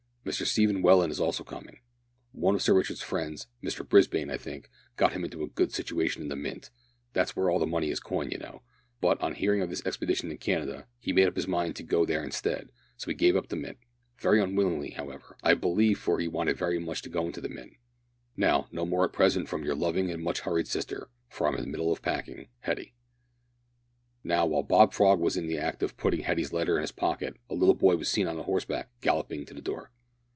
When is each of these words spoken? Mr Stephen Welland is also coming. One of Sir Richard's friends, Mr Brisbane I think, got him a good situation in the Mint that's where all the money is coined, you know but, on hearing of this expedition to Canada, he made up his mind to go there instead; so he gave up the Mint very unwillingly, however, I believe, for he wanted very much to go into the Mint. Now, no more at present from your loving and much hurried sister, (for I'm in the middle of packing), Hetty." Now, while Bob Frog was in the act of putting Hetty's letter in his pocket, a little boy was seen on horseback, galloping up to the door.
Mr 0.23 0.45
Stephen 0.45 0.83
Welland 0.83 1.11
is 1.11 1.19
also 1.19 1.43
coming. 1.43 1.79
One 2.31 2.53
of 2.53 2.61
Sir 2.61 2.75
Richard's 2.75 3.01
friends, 3.01 3.47
Mr 3.63 3.85
Brisbane 3.85 4.29
I 4.29 4.37
think, 4.37 4.69
got 4.95 5.13
him 5.13 5.23
a 5.23 5.27
good 5.47 5.73
situation 5.73 6.21
in 6.21 6.27
the 6.27 6.35
Mint 6.35 6.69
that's 7.11 7.35
where 7.35 7.49
all 7.49 7.57
the 7.57 7.65
money 7.65 7.89
is 7.89 7.99
coined, 7.99 8.31
you 8.31 8.37
know 8.37 8.61
but, 9.01 9.19
on 9.19 9.33
hearing 9.33 9.63
of 9.63 9.71
this 9.71 9.83
expedition 9.83 10.29
to 10.29 10.37
Canada, 10.37 10.85
he 10.99 11.11
made 11.11 11.27
up 11.27 11.35
his 11.35 11.47
mind 11.47 11.75
to 11.75 11.81
go 11.81 12.05
there 12.05 12.23
instead; 12.23 12.69
so 12.97 13.09
he 13.09 13.15
gave 13.15 13.35
up 13.35 13.47
the 13.49 13.55
Mint 13.55 13.79
very 14.19 14.39
unwillingly, 14.39 14.91
however, 14.91 15.37
I 15.41 15.55
believe, 15.55 15.97
for 15.97 16.19
he 16.19 16.27
wanted 16.27 16.55
very 16.55 16.77
much 16.77 17.01
to 17.01 17.09
go 17.09 17.25
into 17.25 17.41
the 17.41 17.49
Mint. 17.49 17.73
Now, 18.37 18.67
no 18.71 18.85
more 18.85 19.05
at 19.05 19.13
present 19.13 19.49
from 19.49 19.63
your 19.63 19.75
loving 19.75 20.11
and 20.11 20.23
much 20.23 20.41
hurried 20.41 20.67
sister, 20.67 21.09
(for 21.29 21.47
I'm 21.47 21.55
in 21.55 21.61
the 21.61 21.71
middle 21.71 21.91
of 21.91 22.03
packing), 22.03 22.47
Hetty." 22.59 22.93
Now, 24.23 24.45
while 24.45 24.61
Bob 24.61 24.93
Frog 24.93 25.19
was 25.19 25.35
in 25.35 25.47
the 25.47 25.57
act 25.57 25.81
of 25.81 25.97
putting 25.97 26.21
Hetty's 26.21 26.53
letter 26.53 26.75
in 26.77 26.81
his 26.81 26.91
pocket, 26.91 27.37
a 27.49 27.55
little 27.55 27.73
boy 27.75 27.95
was 27.95 28.07
seen 28.07 28.27
on 28.27 28.37
horseback, 28.37 28.91
galloping 29.01 29.41
up 29.41 29.47
to 29.47 29.53
the 29.55 29.61
door. 29.63 29.89